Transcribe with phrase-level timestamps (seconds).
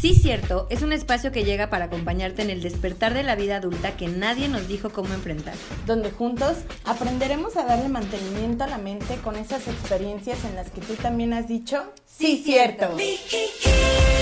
[0.00, 3.56] Sí Cierto es un espacio que llega para acompañarte en el despertar de la vida
[3.56, 5.54] adulta que nadie nos dijo cómo enfrentar.
[5.86, 10.82] Donde juntos aprenderemos a darle mantenimiento a la mente con esas experiencias en las que
[10.82, 12.94] tú también has dicho, sí cierto.
[12.94, 14.17] Bienvenidos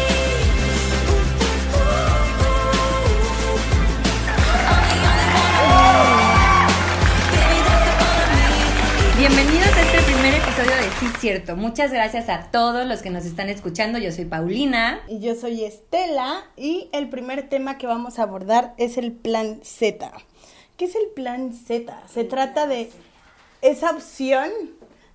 [10.26, 11.54] primer episodio de Sí Cierto.
[11.54, 13.96] Muchas gracias a todos los que nos están escuchando.
[13.96, 14.98] Yo soy Paulina.
[15.06, 19.60] Y yo soy Estela y el primer tema que vamos a abordar es el plan
[19.62, 20.10] Z.
[20.76, 22.02] ¿Qué es el plan Z?
[22.08, 22.90] Se trata de
[23.62, 24.50] esa opción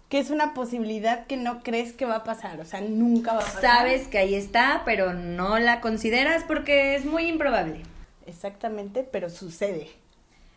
[0.07, 3.39] que es una posibilidad que no crees que va a pasar, o sea, nunca va
[3.39, 3.61] a pasar.
[3.61, 7.81] Sabes que ahí está, pero no la consideras porque es muy improbable.
[8.27, 9.89] Exactamente, pero sucede.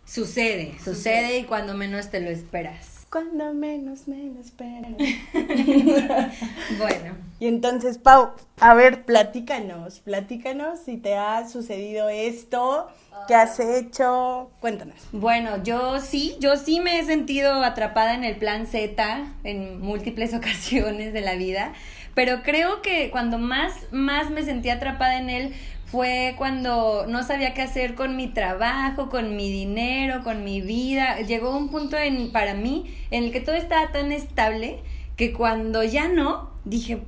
[0.06, 3.06] Sucede, sucede y cuando menos te lo esperas.
[3.10, 4.96] Cuando menos me lo esperan.
[6.78, 7.24] bueno.
[7.40, 12.88] Y entonces, Pau, a ver, platícanos, platícanos si te ha sucedido esto,
[13.28, 14.96] qué has hecho, cuéntanos.
[15.12, 20.32] Bueno, yo sí, yo sí me he sentido atrapada en el plan Z en múltiples
[20.34, 21.72] ocasiones de la vida,
[22.14, 25.54] pero creo que cuando más, más me sentí atrapada en él
[25.94, 31.20] fue cuando no sabía qué hacer con mi trabajo, con mi dinero, con mi vida.
[31.20, 34.80] Llegó un punto en, para mí en el que todo estaba tan estable
[35.14, 36.98] que cuando ya no, dije,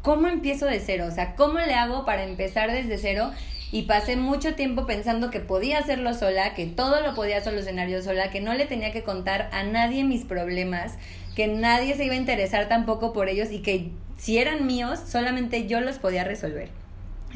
[0.00, 1.06] ¿cómo empiezo de cero?
[1.08, 3.32] O sea, ¿cómo le hago para empezar desde cero?
[3.72, 8.00] Y pasé mucho tiempo pensando que podía hacerlo sola, que todo lo podía solucionar yo
[8.00, 10.98] sola, que no le tenía que contar a nadie mis problemas,
[11.34, 15.66] que nadie se iba a interesar tampoco por ellos y que si eran míos, solamente
[15.66, 16.85] yo los podía resolver.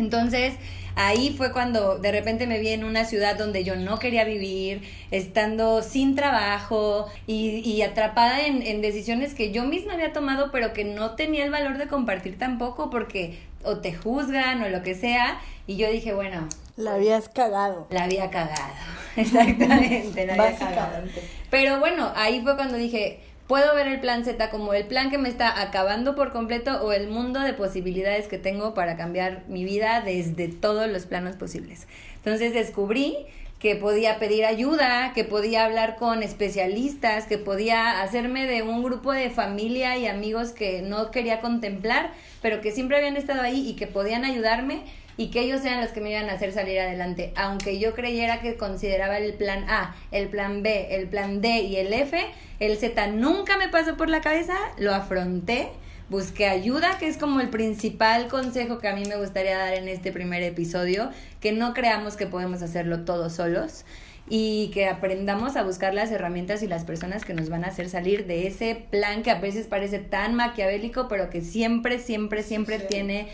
[0.01, 0.55] Entonces,
[0.97, 4.83] ahí fue cuando de repente me vi en una ciudad donde yo no quería vivir,
[5.11, 11.13] estando sin trabajo y, atrapada en, decisiones que yo misma había tomado, pero que no
[11.13, 15.39] tenía el valor de compartir tampoco porque o te juzgan o lo que sea.
[15.67, 16.49] Y yo dije, bueno.
[16.77, 17.87] La habías cagado.
[17.91, 18.73] La había cagado,
[19.17, 21.07] exactamente, la había cagado.
[21.51, 23.21] Pero bueno, ahí fue cuando dije,
[23.51, 26.93] puedo ver el plan Z como el plan que me está acabando por completo o
[26.93, 31.89] el mundo de posibilidades que tengo para cambiar mi vida desde todos los planos posibles.
[32.15, 33.27] Entonces descubrí
[33.59, 39.11] que podía pedir ayuda, que podía hablar con especialistas, que podía hacerme de un grupo
[39.11, 42.13] de familia y amigos que no quería contemplar,
[42.43, 44.85] pero que siempre habían estado ahí y que podían ayudarme
[45.21, 47.35] y que ellos sean los que me iban a hacer salir adelante.
[47.37, 51.77] Aunque yo creyera que consideraba el plan A, el plan B, el plan D y
[51.77, 52.19] el F,
[52.59, 55.69] el Z nunca me pasó por la cabeza, lo afronté,
[56.09, 59.89] busqué ayuda, que es como el principal consejo que a mí me gustaría dar en
[59.89, 63.85] este primer episodio, que no creamos que podemos hacerlo todos solos
[64.27, 67.91] y que aprendamos a buscar las herramientas y las personas que nos van a hacer
[67.91, 72.79] salir de ese plan que a veces parece tan maquiavélico, pero que siempre, siempre, siempre
[72.79, 73.29] tiene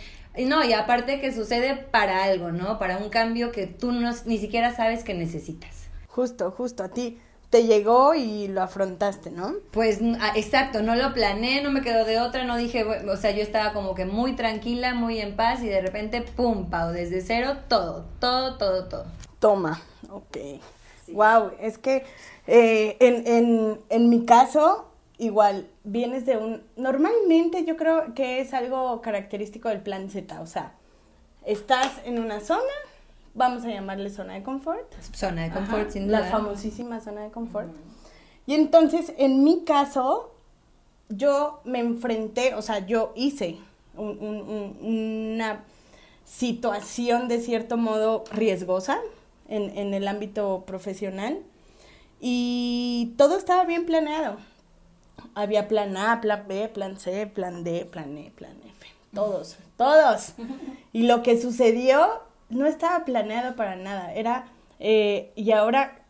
[0.45, 2.79] no, y aparte que sucede para algo, ¿no?
[2.79, 5.87] Para un cambio que tú no, ni siquiera sabes que necesitas.
[6.09, 7.19] Justo, justo, a ti
[7.51, 9.55] te llegó y lo afrontaste, ¿no?
[9.71, 10.01] Pues
[10.35, 13.73] exacto, no lo planeé, no me quedó de otra, no dije, o sea, yo estaba
[13.73, 18.07] como que muy tranquila, muy en paz y de repente, pum, pau, desde cero, todo,
[18.21, 19.07] todo, todo, todo.
[19.39, 19.81] Toma,
[20.11, 20.37] ok.
[21.09, 22.05] Wow, es que
[22.47, 26.63] eh, en, en, en mi caso, igual, vienes de un...
[26.77, 30.75] Normalmente yo creo que es algo característico del plan Z, o sea,
[31.45, 32.63] estás en una zona,
[33.35, 34.93] vamos a llamarle zona de confort.
[35.15, 36.21] Zona de confort, sin duda.
[36.21, 37.75] La famosísima zona de confort.
[38.47, 40.35] Y entonces, en mi caso,
[41.09, 43.59] yo me enfrenté, o sea, yo hice
[43.97, 45.65] una
[46.25, 48.99] situación de cierto modo riesgosa
[49.49, 51.39] en, en el ámbito profesional
[52.21, 54.37] y todo estaba bien planeado
[55.35, 58.87] había plan A, plan B, plan C, plan D, plan E, plan F.
[59.15, 60.35] Todos, todos.
[60.93, 64.13] Y lo que sucedió no estaba planeado para nada.
[64.15, 64.47] Era,
[64.79, 66.03] eh, y ahora,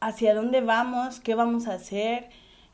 [0.00, 1.20] ¿hacia dónde vamos?
[1.20, 2.28] ¿Qué vamos a hacer?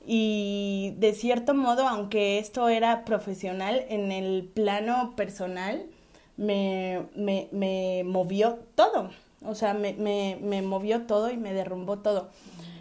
[0.07, 5.85] Y de cierto modo, aunque esto era profesional, en el plano personal,
[6.37, 9.11] me, me, me movió todo.
[9.45, 12.31] O sea, me, me, me movió todo y me derrumbó todo.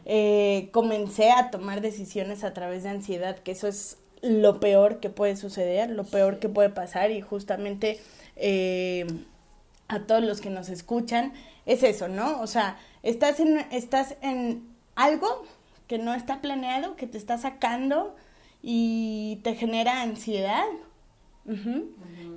[0.09, 5.09] Eh, comencé a tomar decisiones a través de ansiedad, que eso es lo peor que
[5.09, 7.99] puede suceder, lo peor que puede pasar y justamente
[8.37, 9.05] eh,
[9.89, 11.33] a todos los que nos escuchan
[11.65, 12.39] es eso, ¿no?
[12.39, 14.65] O sea, estás en, estás en
[14.95, 15.45] algo
[15.87, 18.15] que no está planeado, que te está sacando
[18.61, 20.67] y te genera ansiedad.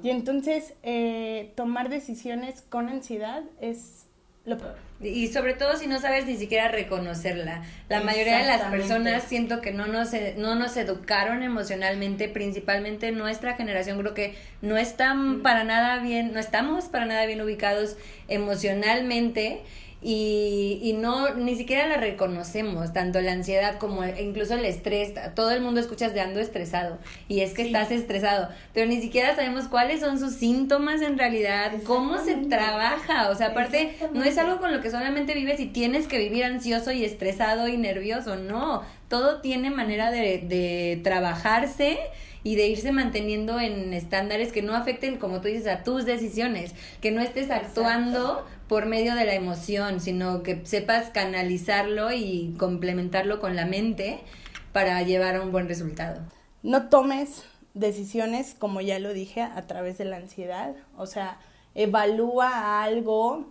[0.02, 4.06] Y entonces eh, tomar decisiones con ansiedad es
[4.50, 4.74] lo peor.
[5.00, 7.62] Y sobre todo si no sabes ni siquiera reconocerla.
[7.88, 13.10] La mayoría de las personas siento que no nos, e, no nos educaron emocionalmente, principalmente
[13.10, 15.42] nuestra generación creo que no están mm.
[15.42, 17.96] para nada bien, no estamos para nada bien ubicados
[18.28, 19.62] emocionalmente
[20.02, 25.50] y, y no, ni siquiera la reconocemos, tanto la ansiedad como incluso el estrés, todo
[25.50, 26.98] el mundo escuchas de ando estresado
[27.28, 31.72] y es que estás estresado, pero ni siquiera sabemos cuáles son sus síntomas en realidad,
[31.84, 35.66] cómo se trabaja, o sea, aparte no es algo con lo que solamente vives y
[35.66, 41.98] tienes que vivir ansioso y estresado y nervioso, no, todo tiene manera de, de trabajarse
[42.42, 46.74] y de irse manteniendo en estándares que no afecten, como tú dices, a tus decisiones,
[47.02, 53.40] que no estés actuando por medio de la emoción, sino que sepas canalizarlo y complementarlo
[53.40, 54.20] con la mente
[54.72, 56.20] para llevar a un buen resultado.
[56.62, 57.42] No tomes
[57.74, 61.40] decisiones, como ya lo dije, a través de la ansiedad, o sea,
[61.74, 63.48] evalúa algo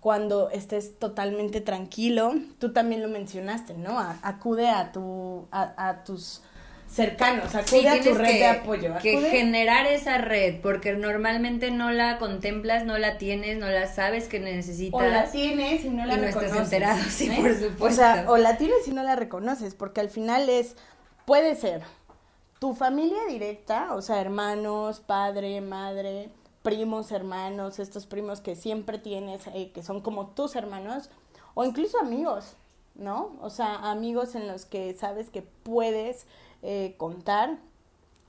[0.00, 2.32] cuando estés totalmente tranquilo.
[2.58, 3.98] Tú también lo mencionaste, ¿no?
[3.98, 6.40] acude a, tu, a tus
[6.92, 8.94] cercanos, acude a tu red de apoyo.
[9.00, 14.28] Que generar esa red, porque normalmente no la contemplas, no la tienes, no la sabes
[14.28, 15.00] que necesitas.
[15.00, 16.50] O la tienes y no la reconoces.
[16.50, 17.38] estás enterado, sí, ¿eh?
[17.40, 17.84] por supuesto.
[17.84, 20.76] O sea, o la tienes y no la reconoces, porque al final es,
[21.24, 21.82] puede ser
[22.58, 26.28] tu familia directa, o sea, hermanos, padre, madre,
[26.62, 31.10] primos, hermanos, estos primos que siempre tienes, eh, que son como tus hermanos,
[31.54, 32.54] o incluso amigos,
[32.94, 33.36] ¿no?
[33.40, 36.26] O sea, amigos en los que sabes que puedes
[36.62, 37.58] eh, contar,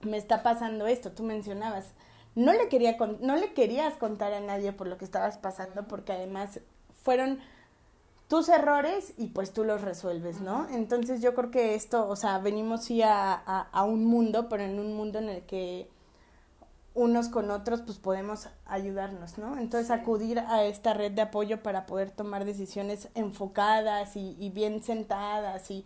[0.02, 1.94] me está pasando esto, tú mencionabas,
[2.36, 6.14] no le, quería no le querías contar a nadie por lo que estabas pasando porque
[6.14, 6.60] además
[7.04, 7.40] fueron
[8.28, 10.68] tus errores y pues tú los resuelves, ¿no?
[10.70, 14.80] Entonces yo creo que esto, o sea, venimos sí a, a, un mundo, pero en
[14.80, 15.88] un mundo en el que
[16.96, 19.60] unos con otros pues podemos ayudarnos, ¿no?
[19.60, 24.82] Entonces acudir a esta red de apoyo para poder tomar decisiones enfocadas y, y bien
[24.82, 25.86] sentadas y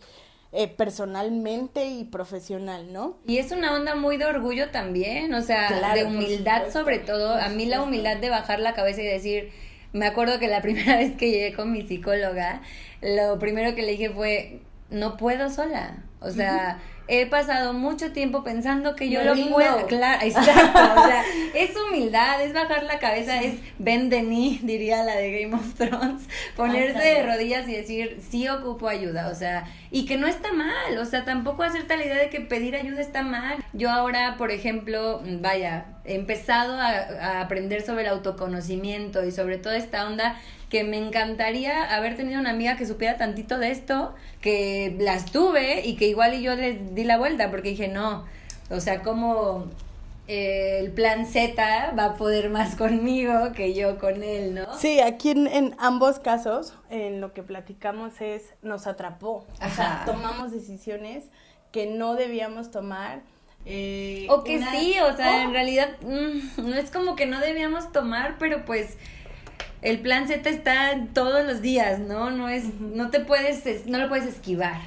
[0.60, 3.20] eh, personalmente y profesional, ¿no?
[3.28, 7.36] Y es una onda muy de orgullo también, o sea, de humildad sobre todo.
[7.36, 9.52] A mí la humildad de bajar la cabeza y decir,
[9.94, 12.64] me acuerdo que la primera vez que llegué con mi psicóloga,
[13.04, 16.04] lo primero que le dije fue, no puedo sola.
[16.22, 19.88] O sea, he pasado mucho tiempo pensando que yo lo puedo.
[19.88, 20.80] Claro, exacto.
[21.02, 21.24] o sea,
[21.56, 26.24] es humildad, es bajar la cabeza, es Ben Denis, diría la de Game of Thrones,
[26.56, 29.30] ponerse de rodillas y decir, sí ocupo ayuda.
[29.30, 30.98] O sea, y que no está mal.
[30.98, 33.64] O sea, tampoco hacerte la idea de que pedir ayuda está mal.
[33.74, 39.58] Yo ahora, por ejemplo, vaya, he empezado a, a aprender sobre el autoconocimiento y sobre
[39.58, 40.38] toda esta onda
[40.70, 45.86] que me encantaría haber tenido una amiga que supiera tantito de esto, que las tuve
[45.86, 48.26] y que igual y yo le di la vuelta porque dije, no,
[48.70, 49.68] o sea, como
[50.28, 54.78] eh, el plan Z va a poder más conmigo que yo con él, ¿no?
[54.78, 60.52] Sí, aquí en, ambos casos, en lo que platicamos es, nos atrapó, o sea, tomamos
[60.52, 61.24] decisiones
[61.72, 63.22] que no debíamos tomar.
[63.70, 67.92] Eh, o que sí, o sea, en realidad mm, no es como que no debíamos
[67.92, 68.98] tomar, pero pues
[69.82, 72.32] el plan Z está todos los días, ¿no?
[72.32, 74.82] No es, no te puedes, no lo puedes esquivar.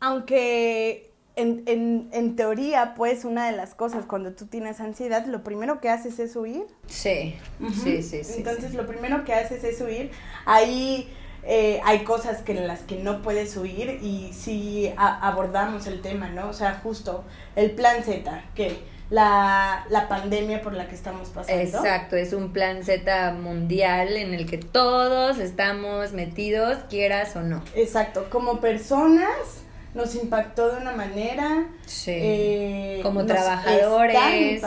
[0.00, 5.44] Aunque en, en, en, teoría, pues, una de las cosas cuando tú tienes ansiedad, lo
[5.44, 6.64] primero que haces es huir.
[6.86, 7.36] Sí,
[7.82, 8.34] sí, sí, sí.
[8.38, 10.10] Entonces, lo primero que haces es huir.
[10.46, 11.08] Ahí
[11.44, 16.28] eh, hay cosas que en las que no puedes huir y si abordamos el tema,
[16.28, 16.48] ¿no?
[16.48, 17.24] O sea, justo
[17.56, 18.78] el plan Z, que
[19.10, 21.60] la, la pandemia por la que estamos pasando.
[21.62, 27.62] Exacto, es un plan Z mundial en el que todos estamos metidos, quieras o no.
[27.74, 29.62] Exacto, como personas
[29.94, 31.66] nos impactó de una manera.
[31.86, 32.12] Sí.
[32.14, 34.62] Eh, como trabajadores,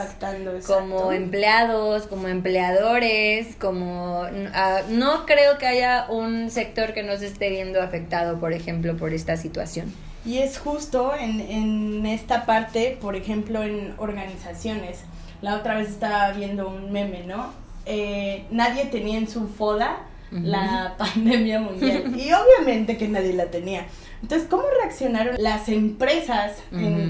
[0.65, 7.27] como empleados, como empleadores, como ah, no creo que haya un sector que no se
[7.27, 9.93] esté viendo afectado, por ejemplo, por esta situación.
[10.25, 14.99] Y es justo en, en esta parte, por ejemplo, en organizaciones.
[15.41, 17.51] La otra vez estaba viendo un meme, ¿no?
[17.85, 22.13] Eh, nadie tenía en su foda la pandemia mundial.
[22.19, 23.85] y obviamente que nadie la tenía.
[24.21, 26.57] Entonces, ¿cómo reaccionaron las empresas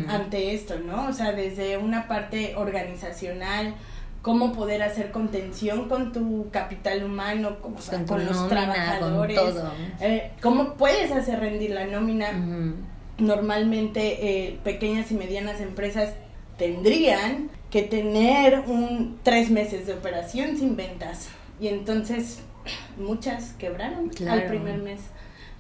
[0.08, 1.08] ante esto, no?
[1.08, 3.76] O sea, desde una parte organizacional,
[4.22, 7.74] cómo poder hacer contención con tu capital humano, con,
[8.26, 9.72] los trabajadores, con todo.
[10.00, 12.32] Eh, cómo puedes hacer rendir la nómina
[13.18, 16.14] normalmente eh, pequeñas y medianas empresas
[16.58, 21.30] tendrían que tener un tres meses de operación sin ventas.
[21.60, 22.40] Y entonces
[22.98, 25.02] muchas quebraron al primer mes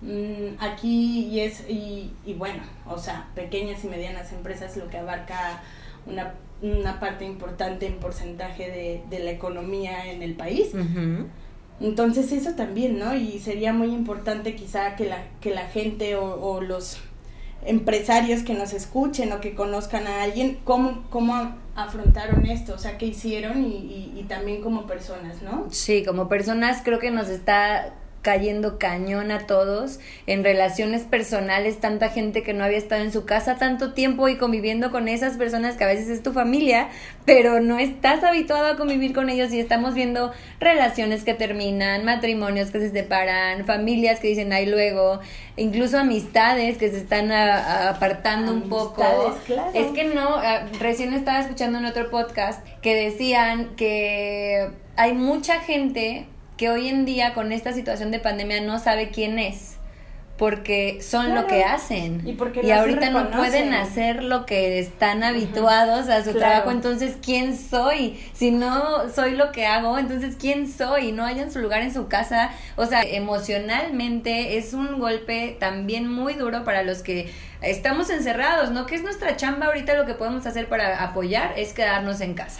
[0.02, 4.98] mm, aquí y es y, y, bueno o sea pequeñas y medianas empresas lo que
[4.98, 5.62] abarca
[6.06, 10.70] una, una parte importante en porcentaje de, de la economía en el país
[11.82, 13.16] Entonces eso también, ¿no?
[13.16, 17.00] Y sería muy importante quizá que la, que la gente o, los
[17.66, 22.98] empresarios que nos escuchen o que conozcan a alguien, cómo, cómo afrontaron esto, o sea,
[22.98, 25.68] qué hicieron y, y también como personas, ¿no?
[25.72, 32.10] Sí, como personas creo que nos está cayendo cañón a todos en relaciones personales, tanta
[32.10, 35.76] gente que no había estado en su casa tanto tiempo y conviviendo con esas personas
[35.76, 36.90] que a veces es tu familia,
[37.26, 42.70] pero no estás habituado a convivir con ellos y estamos viendo relaciones que terminan, matrimonios
[42.70, 45.20] que se separan, familias que dicen ay luego,
[45.58, 49.04] incluso amistades que se están apartando un poco.
[49.74, 50.42] Es que no,
[50.80, 56.28] recién estaba escuchando en otro podcast que decían que hay mucha gente
[56.62, 59.78] que hoy en día con esta situación de pandemia no sabe quién es
[60.38, 62.22] porque son lo que hacen.
[62.24, 67.58] Y, porque ahorita no pueden hacer lo que están habituados a su trabajo entonces quién
[67.58, 71.92] soy si no soy lo que hago entonces quién soy no hayan su lugar en
[71.92, 72.52] su casa.
[72.76, 78.86] O sea emocionalmente es un golpe también muy duro para los que estamos encerrados no
[78.86, 82.60] que es nuestra chamba ahorita lo que podemos hacer para apoyar es quedarnos en casa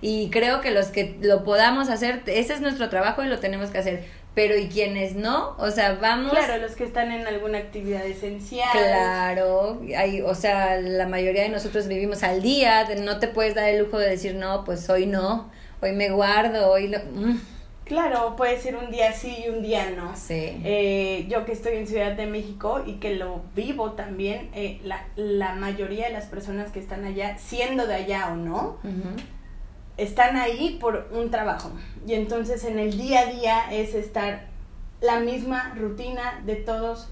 [0.00, 3.70] y creo que los que lo podamos hacer, ese es nuestro trabajo y lo tenemos
[3.70, 4.04] que hacer.
[4.34, 5.56] Pero ¿y quienes no?
[5.58, 6.30] O sea, vamos...
[6.30, 8.68] Claro, los que están en alguna actividad esencial.
[8.70, 13.68] Claro, hay, o sea, la mayoría de nosotros vivimos al día, no te puedes dar
[13.68, 15.50] el lujo de decir, no, pues hoy no,
[15.80, 16.98] hoy me guardo, hoy lo...
[16.98, 17.40] Mm.
[17.88, 20.14] Claro, puede ser un día sí y un día no.
[20.14, 20.60] Sí.
[20.62, 25.06] Eh, yo que estoy en Ciudad de México y que lo vivo también, eh, la,
[25.16, 28.76] la mayoría de las personas que están allá, siendo de allá o no,
[29.98, 31.70] están ahí por un trabajo.
[32.06, 34.46] Y entonces en el día a día es estar
[35.02, 37.10] la misma rutina de todos,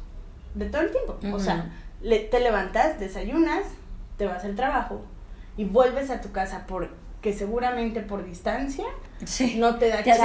[0.54, 1.18] de todo el tiempo.
[1.32, 3.64] O sea, te levantas, desayunas,
[4.16, 5.02] te vas al trabajo
[5.58, 8.84] y vuelves a tu casa porque seguramente por distancia
[9.56, 10.22] no te da chance.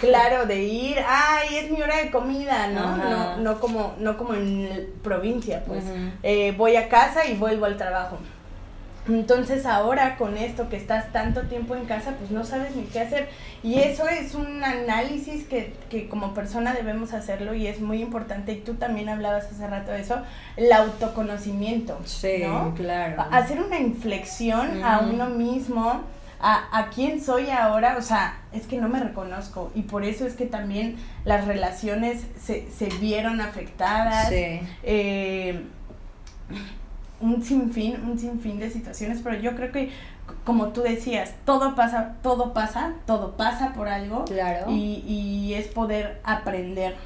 [0.00, 2.96] Claro, de ir, ay, es mi hora de comida, ¿no?
[3.10, 5.82] No, no como, no como en provincia, pues.
[6.22, 8.18] Eh, voy a casa y vuelvo al trabajo.
[9.08, 13.00] Entonces ahora con esto que estás tanto tiempo en casa, pues no sabes ni qué
[13.00, 13.28] hacer.
[13.62, 18.52] Y eso es un análisis que, que como persona debemos hacerlo y es muy importante.
[18.52, 20.22] Y tú también hablabas hace rato de eso,
[20.56, 21.98] el autoconocimiento.
[22.04, 22.42] Sí,
[22.76, 23.26] claro.
[23.30, 26.02] Hacer una inflexión a uno mismo,
[26.40, 29.72] a, a quién soy ahora, o sea, es que no me reconozco.
[29.74, 34.28] Y por eso es que también las relaciones se, se vieron afectadas.
[34.28, 34.60] Sí.
[34.82, 35.64] Eh,
[37.20, 39.90] un sinfín, un sinfín de situaciones, pero yo creo que
[40.44, 44.24] como tú decías, todo pasa, todo pasa, todo pasa por algo.
[44.24, 44.70] Claro.
[44.70, 46.96] Y, y es poder aprender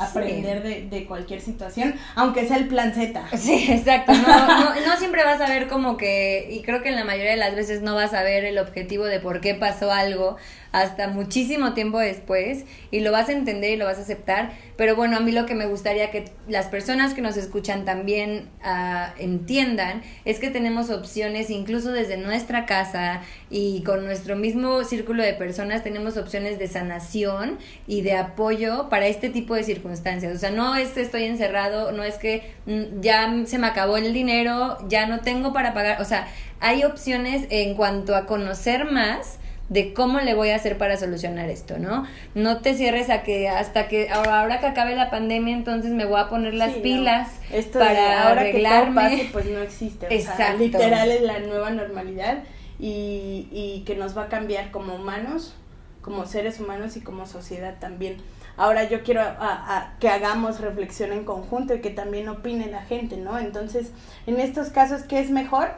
[0.00, 3.22] aprender de, de, cualquier situación, aunque sea el plan Z.
[3.36, 4.12] Sí, exacto.
[4.14, 7.32] No, no, no, siempre vas a ver como que, y creo que en la mayoría
[7.32, 10.36] de las veces no vas a ver el objetivo de por qué pasó algo,
[10.72, 14.52] hasta muchísimo tiempo después y lo vas a entender y lo vas a aceptar.
[14.76, 18.48] Pero bueno, a mí lo que me gustaría que las personas que nos escuchan también
[18.64, 25.22] uh, entiendan es que tenemos opciones incluso desde nuestra casa y con nuestro mismo círculo
[25.22, 30.34] de personas tenemos opciones de sanación y de apoyo para este tipo de circunstancias.
[30.34, 33.96] O sea, no es que estoy encerrado, no es que mm, ya se me acabó
[33.96, 36.00] el dinero, ya no tengo para pagar.
[36.00, 36.28] O sea,
[36.60, 39.38] hay opciones en cuanto a conocer más
[39.70, 42.04] de cómo le voy a hacer para solucionar esto, ¿no?
[42.34, 46.20] No te cierres a que hasta que ahora que acabe la pandemia entonces me voy
[46.20, 47.28] a poner las pilas
[47.72, 49.16] para ahora arreglarme.
[49.16, 52.42] Que pues no existe, o literal es la nueva normalidad
[52.80, 55.54] y, y que nos va a cambiar como humanos,
[56.02, 58.16] como seres humanos y como sociedad también.
[58.56, 63.16] Ahora yo quiero a, que hagamos reflexión en conjunto y que también opine la gente,
[63.16, 63.38] ¿no?
[63.38, 63.92] Entonces,
[64.26, 65.68] en estos casos, ¿qué es mejor?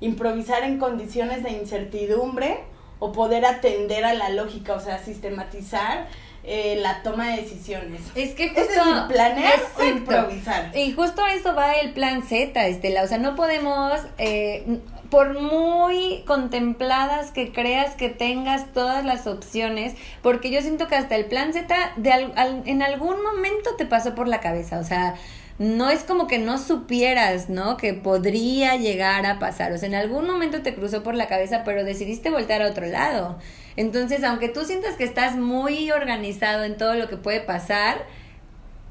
[0.00, 2.64] Improvisar en condiciones de incertidumbre
[2.98, 6.06] o poder atender a la lógica, o sea, sistematizar
[6.44, 8.02] eh, la toma de decisiones.
[8.14, 10.70] Es que justo es planear o improvisar.
[10.76, 14.78] Y justo eso va el plan Z, Estela, o sea, no podemos eh,
[15.10, 21.16] por muy contempladas que creas que tengas todas las opciones, porque yo siento que hasta
[21.16, 22.32] el plan Z de
[22.64, 25.16] en algún momento te pasó por la cabeza, o sea,
[25.58, 27.76] no es como que no supieras, ¿no?
[27.76, 29.72] Que podría llegar a pasar.
[29.72, 32.86] O sea, en algún momento te cruzó por la cabeza, pero decidiste voltear a otro
[32.86, 33.38] lado.
[33.76, 38.04] Entonces, aunque tú sientas que estás muy organizado en todo lo que puede pasar,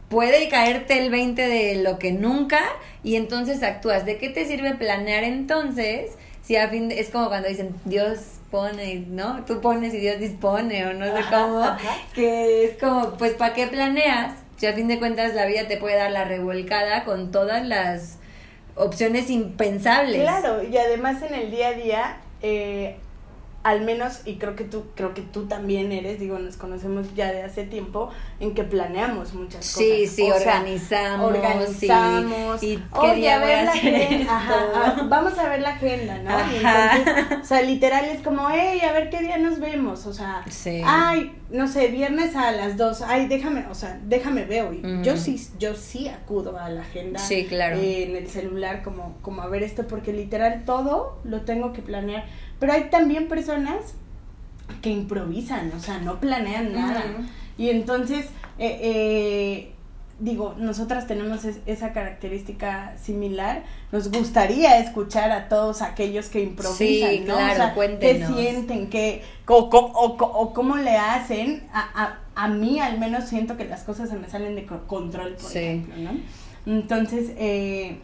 [0.10, 2.62] puede caerte el 20 de lo que nunca
[3.04, 4.06] y entonces actúas.
[4.06, 6.12] ¿De qué te sirve planear entonces?
[6.42, 8.20] Si a fin es como cuando dicen Dios
[8.52, 9.44] pone, ¿no?
[9.46, 11.66] Tú pones y Dios dispone o no sé cómo,
[12.14, 14.34] que es como, pues ¿para qué planeas?
[14.58, 18.18] Si a fin de cuentas la vida te puede dar la revolcada con todas las
[18.76, 20.22] opciones impensables.
[20.22, 22.98] Claro, y además en el día a día, eh,
[23.66, 27.32] al menos, y creo que tú, creo que tú también eres, digo, nos conocemos ya
[27.32, 29.80] de hace tiempo, en que planeamos muchas cosas.
[29.80, 31.34] Sí, sí, organizamos.
[31.34, 32.62] organizamos.
[32.62, 34.38] Y, Oye, a ver la agenda.
[34.38, 36.38] Ajá, vamos a ver la agenda, ¿no?
[36.56, 40.06] entonces, o sea, literal es como, hey, a ver qué día nos vemos.
[40.06, 40.46] O sea,
[40.86, 44.74] ay, no sé, viernes a las dos, ay, déjame, o sea, déjame veo.
[45.02, 47.18] Yo sí, yo sí acudo a la agenda.
[47.18, 47.78] Sí, claro.
[47.78, 52.26] en el celular, como, como a ver esto, porque literal todo lo tengo que planear
[52.60, 53.96] pero hay también personas
[54.82, 57.04] que improvisan, o sea, no planean nada.
[57.58, 58.26] Y entonces,
[58.58, 59.72] eh, eh,
[60.20, 63.64] digo, nosotras tenemos esa característica similar.
[63.92, 68.90] Nos gustaría escuchar a todos aquellos que improvisan, sí, Claro, ¿Qué sienten?
[68.90, 71.64] Qué, o, o, cómo le hacen?
[71.74, 75.36] A, a, a, mí al menos siento que las cosas se me salen de control,
[75.36, 76.12] por ejemplo, ¿no?
[76.66, 78.00] Entonces, eh,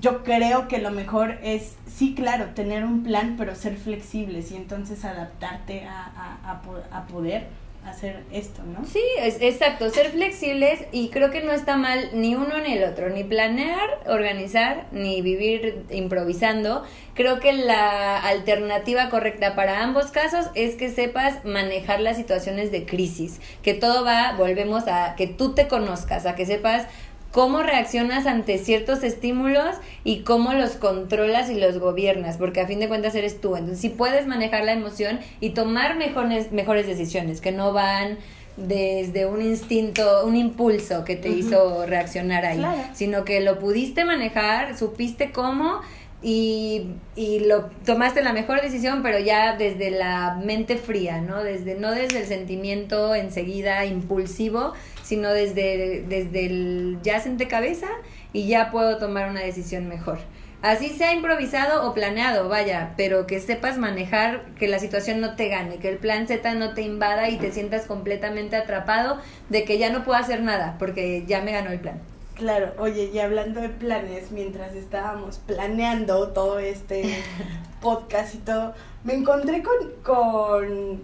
[0.00, 4.56] yo creo que lo mejor es, sí, claro, tener un plan, pero ser flexibles y
[4.56, 6.04] entonces adaptarte a,
[6.44, 7.46] a, a, poder
[7.86, 8.84] hacer esto, ¿no?
[8.86, 12.84] Sí, es, exacto, ser flexibles y creo que no está mal ni uno ni el
[12.84, 16.84] otro, ni planear, organizar, ni vivir improvisando.
[17.14, 22.86] Creo que la alternativa correcta para ambos casos es que sepas manejar las situaciones de
[22.86, 26.86] crisis, que todo va, volvemos a que tú te conozcas, a que sepas
[27.34, 29.74] cómo reaccionas ante ciertos estímulos
[30.04, 33.56] y cómo los controlas y los gobiernas, porque a fin de cuentas eres tú.
[33.56, 38.18] Entonces, si puedes manejar la emoción y tomar mejores, mejores decisiones, que no van
[38.56, 44.78] desde un instinto, un impulso que te hizo reaccionar ahí, sino que lo pudiste manejar,
[44.78, 45.80] supiste cómo
[46.22, 46.86] y,
[47.16, 51.42] y, lo tomaste la mejor decisión, pero ya desde la mente fría, ¿no?
[51.42, 54.72] Desde, no desde el sentimiento enseguida impulsivo,
[55.04, 57.88] sino desde, desde el ya senté cabeza
[58.32, 60.18] y ya puedo tomar una decisión mejor.
[60.62, 65.48] Así sea improvisado o planeado, vaya, pero que sepas manejar, que la situación no te
[65.48, 69.18] gane, que el plan Z no te invada y te sientas completamente atrapado
[69.50, 72.00] de que ya no puedo hacer nada, porque ya me ganó el plan.
[72.34, 77.22] Claro, oye, y hablando de planes, mientras estábamos planeando todo este
[77.82, 78.72] podcast y todo,
[79.04, 81.02] me encontré con, con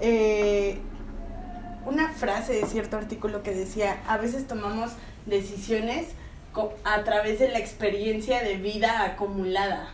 [0.00, 0.78] eh,
[1.86, 4.92] una frase de cierto artículo que decía, a veces tomamos
[5.26, 6.08] decisiones
[6.84, 9.90] a través de la experiencia de vida acumulada.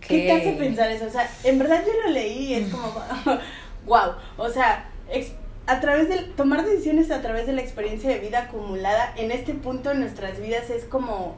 [0.00, 1.06] ¿Qué te hace pensar eso?
[1.06, 2.92] O sea, en verdad yo lo leí y es como,
[3.86, 4.86] wow, o sea,
[5.66, 9.54] a través de tomar decisiones a través de la experiencia de vida acumulada en este
[9.54, 11.36] punto en nuestras vidas es como,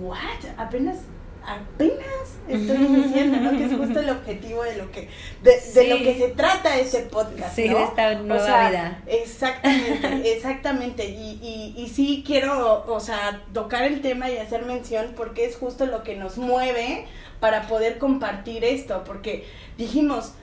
[0.00, 0.58] what?
[0.58, 0.98] Apenas
[1.46, 2.00] apenas
[2.48, 3.56] estoy diciendo, ¿no?
[3.56, 5.08] Que es justo el objetivo de lo que,
[5.42, 9.02] de, lo que se trata este podcast, sí, de esta nueva vida.
[9.06, 11.08] Exactamente, exactamente.
[11.08, 15.56] Y, y, y sí quiero, o sea, tocar el tema y hacer mención porque es
[15.56, 17.06] justo lo que nos mueve
[17.40, 19.46] para poder compartir esto, porque
[19.78, 20.34] dijimos,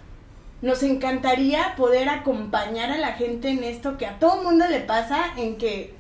[0.61, 5.33] nos encantaría poder acompañar a la gente en esto que a todo mundo le pasa,
[5.37, 5.93] en que,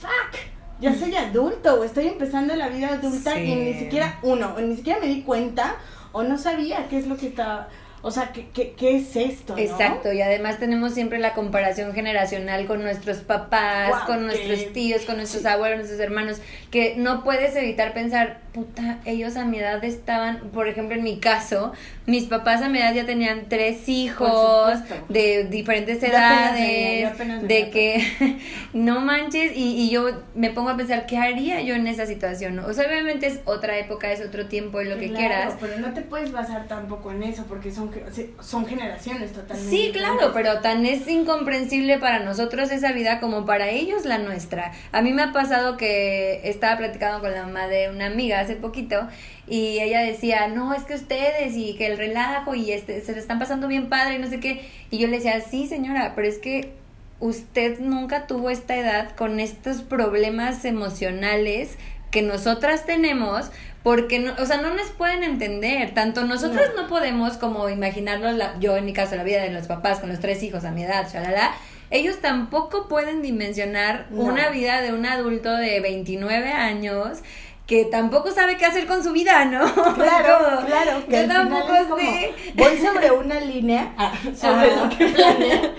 [0.00, 0.51] fuck,
[0.82, 4.98] ya soy adulto o estoy empezando la vida adulta y ni siquiera, uno, ni siquiera
[5.00, 5.76] me di cuenta
[6.10, 7.68] o no sabía qué es lo que estaba
[8.02, 9.56] o sea, ¿qué, qué, qué es esto?
[9.56, 15.18] Exacto, y además tenemos siempre la comparación generacional con nuestros papás, con nuestros tíos, con
[15.18, 16.40] nuestros abuelos, nuestros hermanos,
[16.72, 21.18] que no puedes evitar pensar, puta, ellos a mi edad estaban, por ejemplo, en mi
[21.18, 21.72] caso,
[22.06, 28.38] mis papás a mi edad ya tenían tres hijos de diferentes edades, de que
[28.72, 32.58] no manches, y, y, yo me pongo a pensar, ¿qué haría yo en esa situación?
[32.58, 35.54] O sea, obviamente es otra época, es otro tiempo, es lo que quieras.
[35.60, 37.91] Pero no te puedes basar tampoco en eso, porque son
[38.40, 39.70] son generaciones totalmente.
[39.70, 44.72] Sí, claro, pero tan es incomprensible para nosotros esa vida como para ellos la nuestra.
[44.92, 48.56] A mí me ha pasado que estaba platicando con la mamá de una amiga hace
[48.56, 49.08] poquito
[49.46, 53.18] y ella decía, no, es que ustedes y que el relajo y este, se le
[53.18, 54.68] están pasando bien padre y no sé qué.
[54.90, 56.72] Y yo le decía, sí señora, pero es que
[57.20, 61.76] usted nunca tuvo esta edad con estos problemas emocionales
[62.12, 63.50] que nosotras tenemos,
[63.82, 65.92] porque, no, o sea, no nos pueden entender.
[65.94, 69.66] Tanto nosotros no, podemos como imaginarnos, la, yo en mi caso, la vida de los
[69.66, 71.52] papás con los tres hijos a mi edad, shalala.
[71.90, 77.18] Ellos tampoco pueden dimensionar una vida de un adulto de 29 años
[77.66, 79.64] que tampoco sabe qué hacer con su vida, ¿no?
[79.94, 81.06] Claro, claro.
[81.08, 82.34] Que yo tampoco sé.
[82.54, 85.74] Voy sobre una línea ah, sobre lo que planeé,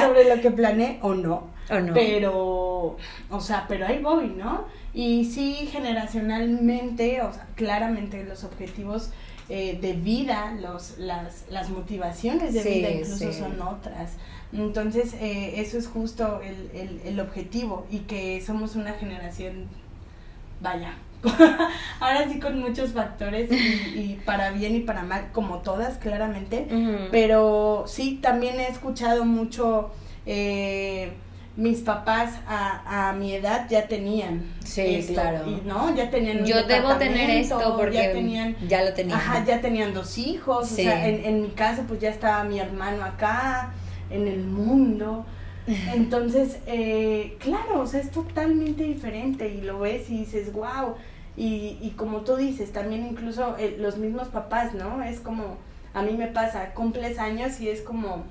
[0.00, 1.53] sobre lo que planeé o no.
[1.76, 1.94] O no.
[1.94, 2.96] Pero,
[3.30, 4.64] o sea, pero ahí voy, ¿no?
[4.92, 9.10] Y sí, generacionalmente, o sea, claramente los objetivos
[9.48, 14.12] eh, de vida, los, las, las motivaciones de vida incluso son otras.
[14.52, 19.68] Entonces, eh, eso es justo el, el, el objetivo y que somos una generación,
[20.60, 20.94] vaya,
[22.00, 26.66] ahora sí con muchos factores y, para bien y para mal, como todas, claramente.
[27.10, 29.90] Pero sí, también he escuchado mucho,
[30.26, 31.12] eh,
[31.56, 34.42] mis papás a, a, mi edad ya tenían.
[34.64, 35.44] Sí, claro.
[35.64, 35.94] ¿no?
[35.94, 39.18] Ya tenían Yo debo tener esto porque ya, tenían, ya lo tenían.
[39.18, 40.72] Ajá, ya tenían dos hijos.
[40.72, 43.72] O sea, en, en mi casa pues ya estaba mi hermano acá,
[44.10, 45.24] en el mundo.
[45.94, 50.96] Entonces, eh, claro, o sea, es totalmente diferente y lo ves y dices, wow.
[51.36, 55.02] Y, y como tú dices, también incluso eh, los mismos papás, ¿no?
[55.02, 55.56] Es como,
[55.92, 58.24] a mí me pasa, cumples años y es como,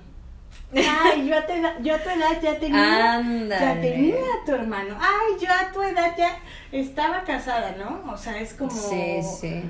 [0.76, 4.54] ay, yo a tu edad, yo a tu edad ya tenía, ya tenía a tu
[4.54, 6.40] hermano, ay, yo a tu edad ya
[6.72, 8.12] estaba casada, ¿no?
[8.12, 8.72] O sea, es como...
[8.72, 9.64] Sí, sí.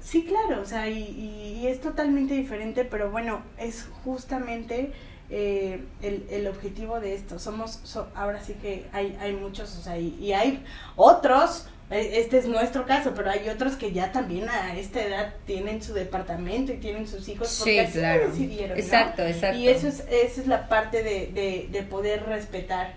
[0.00, 4.92] Sí, claro, o sea, y, y es totalmente diferente, pero bueno, es justamente
[5.30, 7.38] eh, el, el, objetivo de esto.
[7.38, 7.82] Somos,
[8.14, 10.64] ahora sí que hay, hay muchos, o sea, y, hay
[10.96, 15.82] otros, este es nuestro caso, pero hay otros que ya también a esta edad tienen
[15.82, 18.78] su departamento y tienen sus hijos porque así lo decidieron.
[18.78, 19.58] Exacto, exacto.
[19.58, 22.92] Y eso es, esa es la parte de, de, de poder respetar.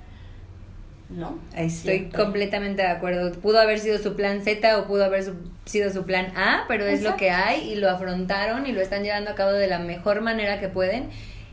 [1.09, 1.37] ¿No?
[1.55, 3.33] Estoy completamente de acuerdo.
[3.33, 5.25] Pudo haber sido su plan Z o pudo haber
[5.65, 9.03] sido su plan A, pero es lo que hay y lo afrontaron y lo están
[9.03, 11.09] llevando a cabo de la mejor manera que pueden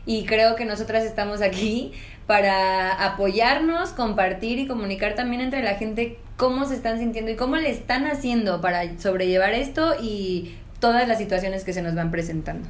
[0.09, 1.91] y creo que nosotras estamos aquí
[2.25, 7.57] para apoyarnos, compartir y comunicar también entre la gente cómo se están sintiendo y cómo
[7.57, 12.67] le están haciendo para sobrellevar esto y todas las situaciones que se nos van presentando.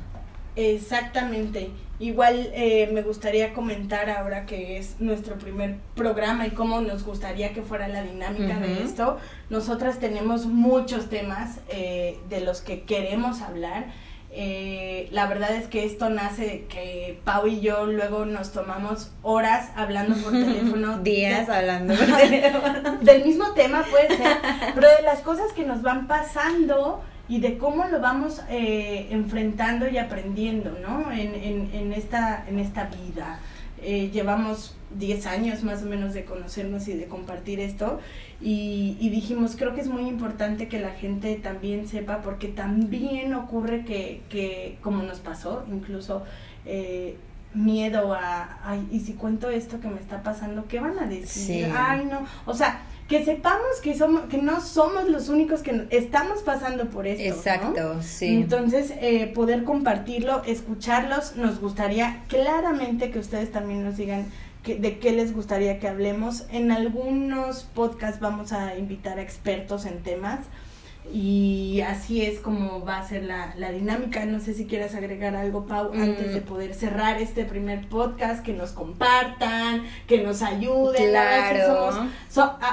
[0.57, 1.69] Exactamente.
[2.01, 7.53] Igual eh, me gustaría comentar ahora que es nuestro primer programa y cómo nos gustaría
[7.53, 9.17] que fuera la dinámica de esto.
[9.49, 13.85] Nosotras tenemos muchos temas eh, de los que queremos hablar
[14.31, 19.71] eh, la verdad es que esto nace que Pau y yo luego nos tomamos horas
[19.75, 20.99] hablando por teléfono.
[20.99, 22.97] Días hablando por teléfono.
[23.01, 24.37] Del mismo tema puede ser,
[24.75, 29.87] pero de las cosas que nos van pasando y de cómo lo vamos eh, enfrentando
[29.87, 31.11] y aprendiendo, ¿no?
[31.11, 33.39] En, en, en, esta, en esta vida.
[33.81, 37.99] Eh, llevamos 10 años más o menos de conocernos y de compartir esto
[38.41, 43.83] y, dijimos, creo que es muy importante que la gente también sepa porque también ocurre
[43.85, 46.23] que, que como nos pasó, incluso
[46.65, 47.17] eh,
[47.53, 51.71] miedo a, ay, y si cuento esto que me está pasando, ¿qué van a decir?
[51.75, 56.43] Ay, no, o sea, que sepamos que somos que no somos los únicos que estamos
[56.43, 57.23] pasando por esto.
[57.23, 58.27] Exacto, sí.
[58.27, 64.27] Entonces, eh, poder compartirlo, escucharlos, nos gustaría claramente que ustedes también nos digan
[64.61, 66.45] que, de qué les gustaría que hablemos.
[66.51, 70.41] En algunos podcasts vamos a invitar a expertos en temas
[71.11, 74.25] y así es como va a ser la, la dinámica.
[74.25, 76.43] No sé si quieras agregar algo, Pau, antes de mm.
[76.43, 81.09] poder cerrar este primer podcast, que nos compartan, que nos ayuden.
[81.09, 82.09] Claro.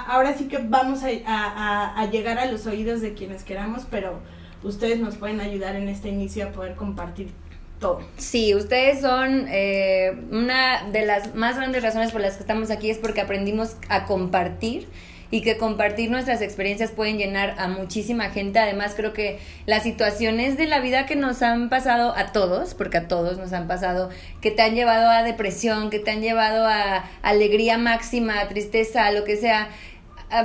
[0.08, 4.20] ahora sí que vamos a, a, a, llegar a los oídos de quienes queramos, pero
[4.62, 7.30] ustedes nos pueden ayudar en este inicio a poder compartir
[7.78, 8.00] todo.
[8.16, 12.90] Sí, ustedes son eh, una de las más grandes razones por las que estamos aquí
[12.90, 14.88] es porque aprendimos a compartir
[15.30, 18.58] y que compartir nuestras experiencias pueden llenar a muchísima gente.
[18.58, 22.98] Además, creo que las situaciones de la vida que nos han pasado a todos, porque
[22.98, 24.10] a todos nos han pasado,
[24.40, 29.06] que te han llevado a depresión, que te han llevado a alegría máxima, a tristeza,
[29.06, 29.68] a lo que sea,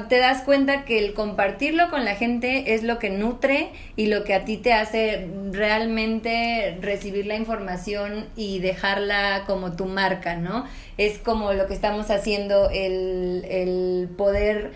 [0.07, 4.23] te das cuenta que el compartirlo con la gente es lo que nutre y lo
[4.23, 10.65] que a ti te hace realmente recibir la información y dejarla como tu marca, ¿no?
[10.97, 14.71] Es como lo que estamos haciendo, el, el poder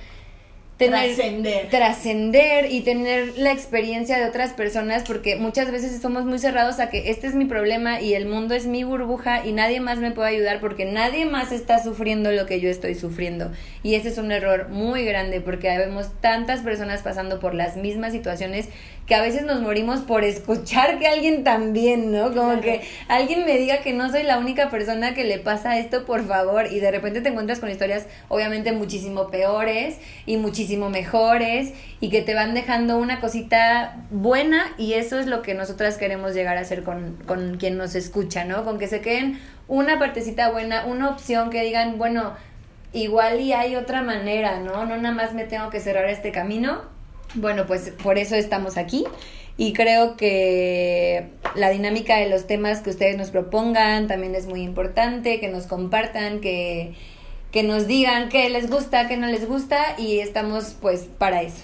[0.78, 1.70] trascender.
[1.70, 6.90] trascender y tener la experiencia de otras personas porque muchas veces somos muy cerrados a
[6.90, 10.12] que este es mi problema y el mundo es mi burbuja y nadie más me
[10.12, 13.52] puede ayudar porque nadie más está sufriendo lo que yo estoy sufriendo
[13.84, 18.12] y ese es un error muy grande porque vemos tantas personas pasando por las mismas
[18.12, 18.68] situaciones
[19.06, 22.34] que a veces nos morimos por escuchar que alguien también, ¿no?
[22.34, 26.06] Como que alguien me diga que no soy la única persona que le pasa esto,
[26.06, 31.74] por favor, y de repente te encuentras con historias obviamente muchísimo peores y muchísimo mejores
[32.00, 36.34] y que te van dejando una cosita buena y eso es lo que nosotras queremos
[36.34, 38.66] llegar a hacer con, con quien nos escucha, ¿no?
[38.66, 42.34] Con que se queden una partecita buena, una opción que digan, bueno,
[42.92, 44.86] igual y hay otra manera, ¿no?
[44.86, 46.95] No nada más me tengo que cerrar este camino
[47.36, 49.06] bueno, pues por eso estamos aquí
[49.58, 54.62] y creo que la dinámica de los temas que ustedes nos propongan también es muy
[54.62, 56.94] importante, que nos compartan, que,
[57.52, 61.64] que nos digan qué les gusta, qué no les gusta y estamos pues para eso.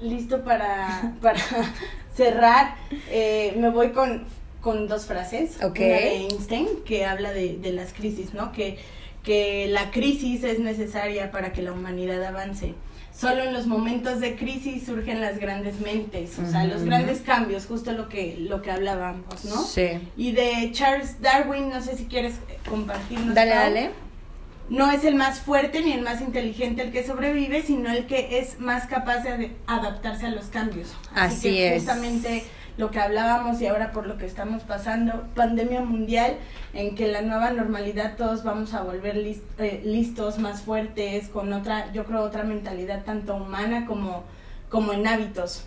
[0.00, 1.38] Listo para, para
[2.16, 2.74] cerrar.
[3.10, 4.24] Eh, me voy con,
[4.60, 5.62] con dos frases.
[5.62, 5.86] Okay.
[5.86, 8.50] Una de Einstein que habla de, de las crisis, ¿no?
[8.50, 8.78] Que,
[9.22, 12.74] que la crisis es necesaria para que la humanidad avance
[13.14, 17.66] solo en los momentos de crisis surgen las grandes mentes, o sea, los grandes cambios,
[17.66, 19.62] justo lo que, lo que hablábamos, ¿no?
[19.62, 20.00] Sí.
[20.16, 22.34] Y de Charles Darwin, no sé si quieres
[22.68, 23.34] compartirnos.
[23.34, 23.90] Dale, dale.
[24.68, 28.38] No es el más fuerte ni el más inteligente el que sobrevive, sino el que
[28.38, 30.94] es más capaz de adaptarse a los cambios.
[31.14, 31.82] Así, que es.
[31.82, 32.44] Justamente
[32.76, 36.36] lo que hablábamos y ahora por lo que estamos pasando, pandemia mundial,
[36.72, 39.16] en que la nueva normalidad todos vamos a volver
[39.58, 44.24] eh, listos, más fuertes, con otra, yo creo, otra mentalidad tanto humana como,
[44.68, 45.64] como en hábitos.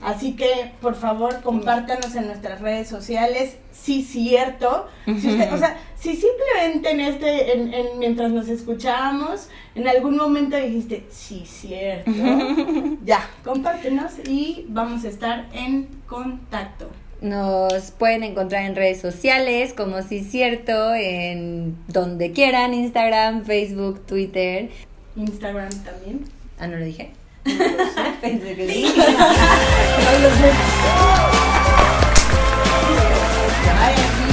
[0.00, 4.86] Así que, por favor, compártanos en nuestras redes sociales, sí cierto.
[5.04, 10.16] Si usted, o sea, si simplemente en este, en, en, mientras nos escuchábamos, en algún
[10.16, 12.12] momento dijiste, sí cierto,
[13.04, 16.90] ya, compártenos y vamos a estar en contacto?
[17.20, 24.06] Nos pueden encontrar en redes sociales, como si es cierto, en donde quieran, Instagram, Facebook,
[24.06, 24.70] Twitter.
[25.16, 26.24] Instagram también.
[26.58, 27.10] Ah, no lo dije.
[27.44, 27.54] Lo
[28.20, 28.94] pensé que sí.